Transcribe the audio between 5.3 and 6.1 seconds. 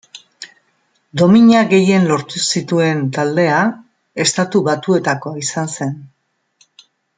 izan zen.